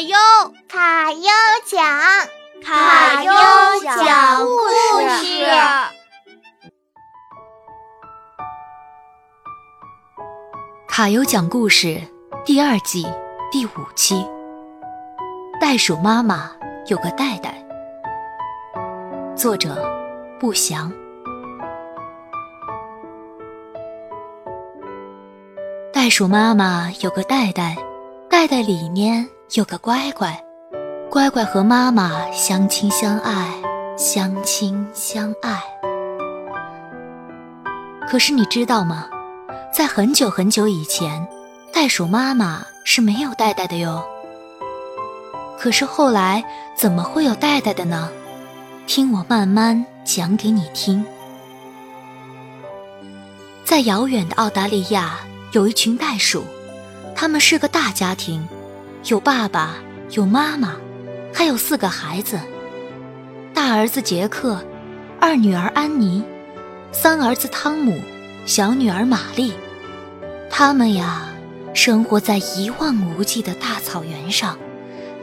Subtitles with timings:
[0.00, 0.16] 优，
[0.68, 1.22] 卡优
[1.66, 1.82] 讲，
[2.64, 3.32] 卡优
[3.96, 4.68] 讲故
[5.08, 5.44] 事。
[10.88, 12.00] 卡优讲故事
[12.44, 13.06] 第二季
[13.52, 14.26] 第五期。
[15.60, 16.50] 袋鼠妈妈
[16.86, 17.62] 有个袋袋。
[19.36, 19.76] 作者：
[20.38, 20.90] 不详。
[25.92, 27.76] 袋鼠妈妈有个袋袋，
[28.30, 30.40] 袋袋里面有个乖乖，
[31.10, 33.52] 乖乖和妈妈相亲相爱，
[33.98, 35.60] 相亲相爱。
[38.08, 39.08] 可是你知道吗？
[39.74, 41.26] 在很久很久以前，
[41.72, 44.04] 袋鼠妈妈是没有袋袋的哟。
[45.58, 46.44] 可是后来
[46.76, 48.08] 怎么会有袋袋的呢？
[48.86, 51.04] 听我慢慢讲给你听。
[53.64, 55.18] 在遥远的澳大利亚。
[55.52, 56.44] 有一群袋鼠，
[57.12, 58.48] 他们是个大家庭，
[59.04, 59.76] 有爸爸，
[60.10, 60.76] 有妈妈，
[61.32, 62.38] 还有四个孩子。
[63.54, 64.62] 大儿子杰克，
[65.18, 66.22] 二女儿安妮，
[66.92, 67.98] 三儿子汤姆，
[68.44, 69.54] 小女儿玛丽。
[70.50, 71.22] 他们呀，
[71.72, 74.58] 生活在一望无际的大草原上，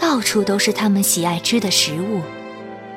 [0.00, 2.22] 到处都是他们喜爱吃的食物。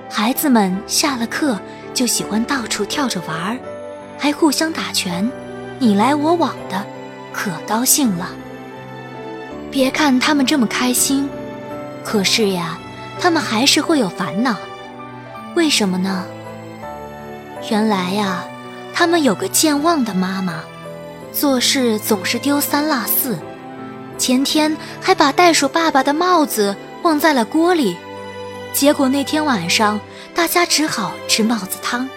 [0.09, 1.59] 孩子们下了课
[1.93, 3.59] 就喜欢到处跳着玩儿，
[4.17, 5.31] 还互相打拳，
[5.77, 6.83] 你来我往的。
[7.31, 8.29] 可高兴了。
[9.73, 11.27] 别看他们这么开心，
[12.05, 12.77] 可是呀，
[13.19, 14.55] 他们还是会有烦恼。
[15.55, 16.25] 为什么呢？
[17.71, 18.45] 原来呀，
[18.93, 20.61] 他们有个健忘的妈妈，
[21.31, 23.39] 做事总是丢三落四。
[24.19, 27.97] 前天还把袋鼠爸爸的帽子忘在了锅里，
[28.73, 29.99] 结果那天晚上
[30.35, 32.07] 大家只好吃帽子汤。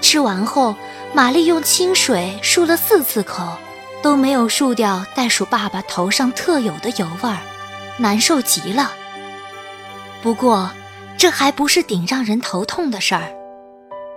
[0.00, 0.74] 吃完后，
[1.14, 3.56] 玛丽用清水漱了四次口。
[4.02, 7.38] 都没有漱掉袋鼠爸爸头上特有的油味儿，
[7.98, 8.90] 难受极了。
[10.22, 10.70] 不过，
[11.16, 13.32] 这还不是顶让人头痛的事儿，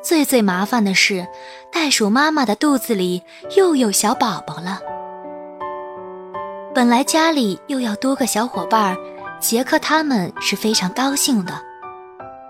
[0.03, 1.27] 最最麻烦的是，
[1.71, 3.21] 袋鼠妈妈的肚子里
[3.55, 4.79] 又有小宝宝了。
[6.73, 8.97] 本来家里又要多个小伙伴儿，
[9.39, 11.61] 杰克他们是非常高兴的。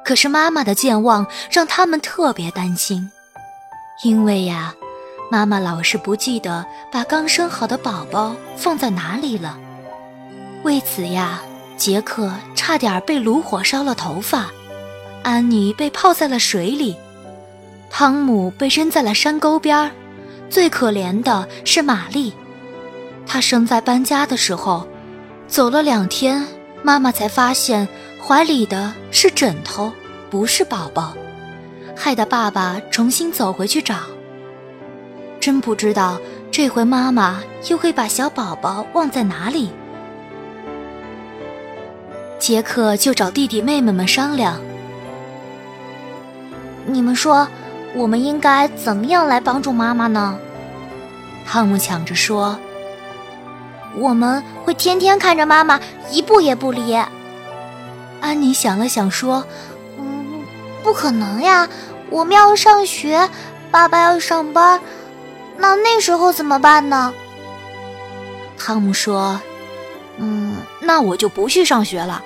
[0.04, 3.12] 可是妈妈的健忘让他们特别担心，
[4.04, 4.74] 因为呀。
[5.30, 9.58] 妈妈老是不记得把刚生好的宝宝放在哪里了，
[10.64, 11.42] 为此呀，
[11.78, 14.52] 杰克差点被炉火烧了头发，
[15.24, 16.96] 安妮被泡在了水里，
[17.90, 19.92] 汤姆被扔在了山沟边儿，
[20.50, 22.32] 最可怜的是玛丽，
[23.26, 24.88] 她生在搬家的时候，
[25.48, 26.46] 走了两天，
[26.84, 27.88] 妈妈才发现
[28.24, 29.92] 怀里的是枕头，
[30.30, 31.14] 不是宝宝，
[31.96, 33.96] 害得爸爸重新走回去找。
[35.46, 36.20] 真不知道
[36.50, 37.40] 这回妈妈
[37.70, 39.70] 又会把小宝宝忘在哪里。
[42.40, 44.60] 杰克就找弟弟妹妹们商量
[46.88, 47.48] ：“你们说，
[47.94, 50.36] 我们应该怎么样来帮助妈妈呢？”
[51.46, 52.58] 汤姆抢着说
[54.00, 55.80] ：“我们会天天看着妈妈，
[56.10, 56.98] 一步也不离。”
[58.20, 59.46] 安妮想了想说
[60.00, 60.44] ：“嗯，
[60.82, 61.70] 不可能呀，
[62.10, 63.30] 我们要上学，
[63.70, 64.82] 爸爸要上班。”
[65.58, 67.14] 那那时候怎么办呢？
[68.58, 69.40] 汤姆说
[70.18, 72.24] ：“嗯，那我就不去上学了。”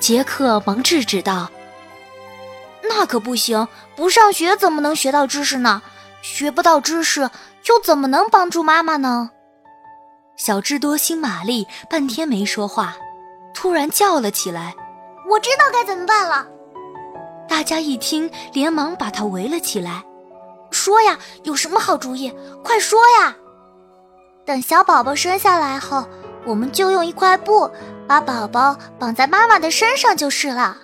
[0.00, 1.50] 杰克忙制止道
[2.88, 5.82] ：“那可不行，不上学怎么能学到知识呢？
[6.22, 7.30] 学不到知识，
[7.68, 9.30] 又怎么能帮助妈妈呢？”
[10.36, 12.96] 小智多星玛丽半天没说话，
[13.52, 14.74] 突然叫了起来
[15.28, 16.46] ：“我知道该怎么办了！”
[17.48, 20.02] 大家一听，连忙把她围了起来。
[20.70, 22.32] 说呀，有什么好主意？
[22.62, 23.36] 快说呀！
[24.44, 26.06] 等小宝宝生下来后，
[26.44, 27.70] 我们就用一块布
[28.08, 30.78] 把宝宝绑在妈妈的身上就是了。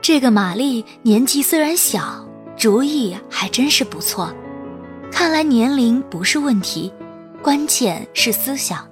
[0.00, 4.32] 这个玛丽年纪虽然小，主意还真是不错。
[5.12, 6.92] 看来年龄不是问题，
[7.42, 8.88] 关键是思想。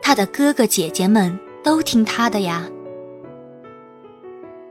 [0.00, 2.64] 她的哥哥姐姐们都听她的呀。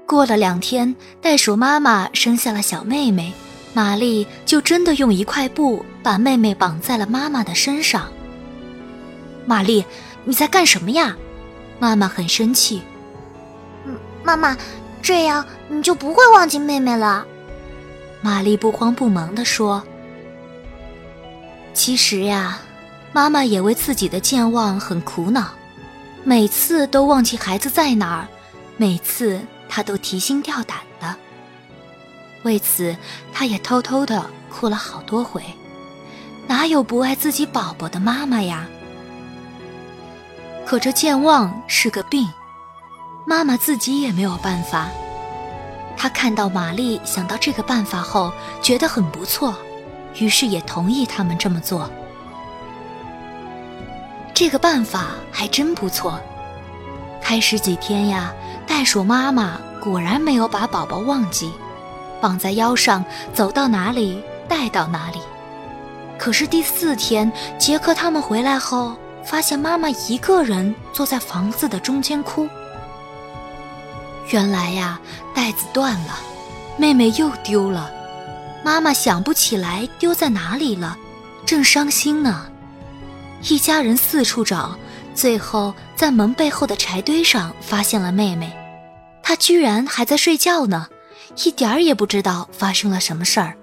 [0.05, 3.33] 过了两天，袋鼠妈妈生下了小妹妹。
[3.73, 8.07] 玛丽就真的用一块布把妹妹绑在了妈妈的身上。
[9.45, 9.85] 玛丽，
[10.23, 11.15] 你在干什么呀？
[11.79, 12.81] 妈妈很生气。
[13.85, 14.57] 嗯妈妈，
[15.01, 17.25] 这样你就不会忘记妹妹了。
[18.19, 19.83] 玛丽不慌不忙地说
[21.73, 22.59] ：“其实呀，
[23.13, 25.51] 妈妈也为自己的健忘很苦恼，
[26.23, 28.27] 每次都忘记孩子在哪儿，
[28.75, 29.39] 每次
[29.69, 30.85] 她都提心吊胆的。”
[32.47, 32.95] 为此，
[33.33, 35.43] 他也偷偷的哭了好多回。
[36.47, 38.65] 哪有不爱自己宝宝的妈妈呀？
[40.65, 42.25] 可这健忘是个病，
[43.25, 44.87] 妈妈自己也没有办法。
[45.97, 49.53] 她看到玛丽想到这个办法后，觉得很不错，
[50.19, 51.91] 于是也同意他们这么做。
[54.33, 56.19] 这个办法还真不错。
[57.21, 58.33] 开始几天呀，
[58.65, 61.51] 袋鼠妈妈果然没有把宝宝忘记，
[62.21, 63.03] 绑在腰上，
[63.33, 65.19] 走到哪里带到哪里。
[66.17, 72.47] 可是第四天，杰克他们回来后，发现妈妈一个人坐在房子的中间哭。
[74.31, 74.99] 原来呀，
[75.33, 76.19] 带子断了，
[76.77, 77.91] 妹妹又丢了，
[78.63, 80.97] 妈妈想不起来丢在哪里了，
[81.45, 82.47] 正伤心呢。
[83.47, 84.75] 一家人四处找，
[85.13, 88.51] 最后在门背后的柴堆上发现了妹妹，
[89.21, 90.87] 她居然还在睡觉呢，
[91.43, 93.55] 一点儿也不知道发生了什么事儿。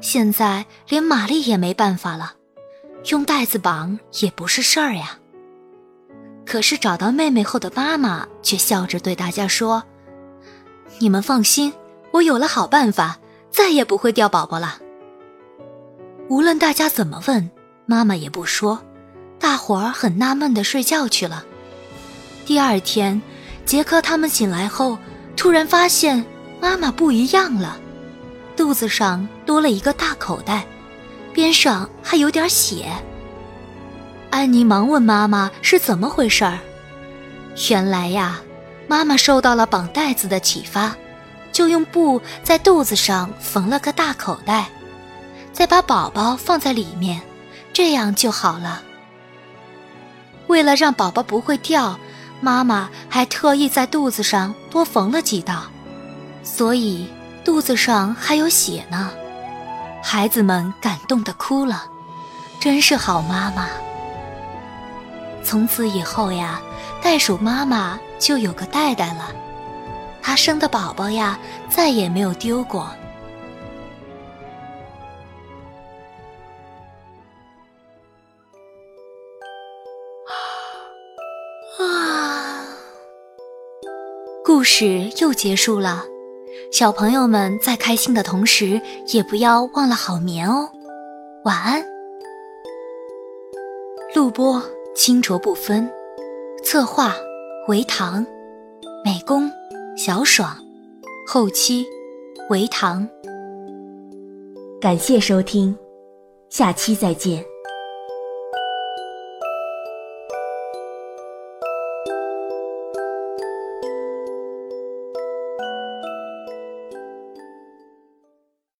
[0.00, 2.34] 现在连玛丽也没办法了，
[3.10, 5.18] 用袋子绑也不是事儿呀。
[6.44, 9.82] 可是找到妹妹后的妈妈却笑着对大家说
[10.98, 11.72] ：“你们放心，
[12.10, 13.18] 我有了好办法，
[13.50, 14.78] 再也不会掉宝宝了。”
[16.28, 17.50] 无论大家怎么问，
[17.86, 18.82] 妈妈也不说。
[19.38, 21.44] 大伙儿很纳闷的睡觉去了。
[22.46, 23.20] 第二天，
[23.64, 24.96] 杰克他们醒来后，
[25.42, 26.24] 突然发现
[26.60, 27.76] 妈妈不一样了，
[28.56, 30.64] 肚子上多了一个大口袋，
[31.34, 32.86] 边上还有点血。
[34.30, 36.60] 安妮忙问妈妈是怎么回事儿。
[37.68, 38.40] 原来呀，
[38.86, 40.94] 妈妈受到了绑带子的启发，
[41.50, 44.70] 就用布在肚子上缝了个大口袋，
[45.52, 47.20] 再把宝宝放在里面，
[47.72, 48.80] 这样就好了。
[50.46, 51.98] 为了让宝宝不会掉，
[52.42, 55.62] 妈妈还特意在肚子上多缝了几道，
[56.42, 57.08] 所以
[57.44, 59.10] 肚子上还有血呢。
[60.02, 61.84] 孩子们感动的哭了，
[62.58, 63.68] 真是好妈妈。
[65.44, 66.60] 从此以后呀，
[67.00, 69.30] 袋鼠妈妈就有个袋袋了，
[70.20, 71.38] 她生的宝宝呀，
[71.70, 72.90] 再也没有丢过。
[84.54, 86.04] 故事又结束了，
[86.70, 88.78] 小朋友们在开心的同时，
[89.08, 90.68] 也不要忘了好眠哦。
[91.46, 91.82] 晚安，
[94.14, 94.62] 录播。
[94.94, 95.90] 清浊不分，
[96.62, 97.16] 策划
[97.66, 98.24] 维唐，
[99.02, 99.50] 美工
[99.96, 100.54] 小爽，
[101.26, 101.86] 后期
[102.50, 103.08] 维唐。
[104.78, 105.74] 感谢收听，
[106.50, 107.42] 下期再见。